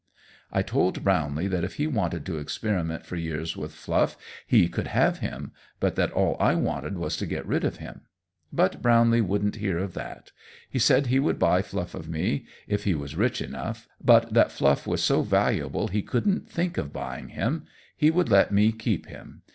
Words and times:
I 0.51 0.63
told 0.63 1.03
Brownlee 1.03 1.47
that 1.49 1.63
if 1.63 1.75
he 1.75 1.85
wanted 1.85 2.25
to 2.25 2.39
experiment 2.39 3.05
for 3.05 3.15
years 3.17 3.55
with 3.55 3.71
Fluff 3.71 4.17
he 4.47 4.67
could 4.67 4.87
have 4.87 5.19
him, 5.19 5.51
but 5.79 5.95
that 5.95 6.09
all 6.09 6.35
I 6.39 6.55
wanted 6.55 6.97
was 6.97 7.15
to 7.17 7.27
get 7.27 7.45
rid 7.45 7.63
of 7.63 7.75
him; 7.75 8.01
but 8.51 8.81
Brownlee 8.81 9.21
wouldn't 9.21 9.57
hear 9.57 9.77
of 9.77 9.93
that. 9.93 10.31
He 10.67 10.79
said 10.79 11.05
he 11.05 11.19
would 11.19 11.37
buy 11.37 11.61
Fluff 11.61 11.93
of 11.93 12.09
me 12.09 12.47
if 12.67 12.85
he 12.85 12.95
was 12.95 13.15
rich 13.15 13.43
enough, 13.43 13.87
but 14.03 14.33
that 14.33 14.51
Fluff 14.51 14.87
was 14.87 15.03
so 15.03 15.21
valuable 15.21 15.87
he 15.89 16.01
couldn't 16.01 16.49
think 16.49 16.79
of 16.79 16.91
buying 16.91 17.27
him. 17.27 17.65
He 17.95 18.09
would 18.09 18.29
let 18.29 18.51
me 18.51 18.71
keep 18.71 19.05
him. 19.05 19.43